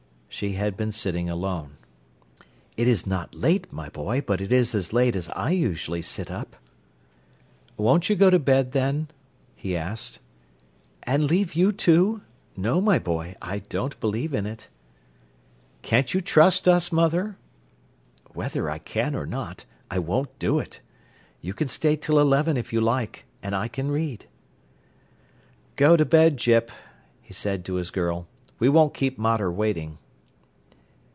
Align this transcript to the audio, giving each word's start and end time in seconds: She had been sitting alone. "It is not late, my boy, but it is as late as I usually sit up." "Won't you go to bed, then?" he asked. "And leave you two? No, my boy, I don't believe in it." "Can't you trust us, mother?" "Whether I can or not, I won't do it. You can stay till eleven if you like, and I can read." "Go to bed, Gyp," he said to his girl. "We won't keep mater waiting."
She 0.33 0.53
had 0.53 0.77
been 0.77 0.93
sitting 0.93 1.29
alone. 1.29 1.75
"It 2.77 2.87
is 2.87 3.05
not 3.05 3.35
late, 3.35 3.71
my 3.71 3.89
boy, 3.89 4.21
but 4.21 4.39
it 4.39 4.53
is 4.53 4.73
as 4.73 4.93
late 4.93 5.13
as 5.15 5.27
I 5.35 5.51
usually 5.51 6.01
sit 6.01 6.31
up." 6.31 6.55
"Won't 7.75 8.09
you 8.09 8.15
go 8.15 8.29
to 8.29 8.39
bed, 8.39 8.71
then?" 8.71 9.09
he 9.57 9.75
asked. 9.75 10.19
"And 11.03 11.25
leave 11.25 11.53
you 11.53 11.73
two? 11.73 12.21
No, 12.55 12.79
my 12.79 12.97
boy, 12.97 13.35
I 13.41 13.59
don't 13.59 13.99
believe 13.99 14.33
in 14.33 14.45
it." 14.47 14.69
"Can't 15.81 16.13
you 16.13 16.21
trust 16.21 16.65
us, 16.65 16.91
mother?" 16.93 17.37
"Whether 18.31 18.69
I 18.69 18.79
can 18.79 19.15
or 19.15 19.25
not, 19.25 19.65
I 19.91 19.99
won't 19.99 20.39
do 20.39 20.59
it. 20.59 20.79
You 21.41 21.53
can 21.53 21.67
stay 21.67 21.97
till 21.97 22.17
eleven 22.17 22.55
if 22.55 22.71
you 22.71 22.79
like, 22.79 23.25
and 23.43 23.53
I 23.53 23.67
can 23.67 23.91
read." 23.91 24.27
"Go 25.75 25.97
to 25.97 26.05
bed, 26.05 26.37
Gyp," 26.37 26.71
he 27.21 27.33
said 27.33 27.63
to 27.65 27.75
his 27.75 27.91
girl. 27.91 28.27
"We 28.59 28.69
won't 28.69 28.93
keep 28.93 29.17
mater 29.19 29.51
waiting." 29.51 29.97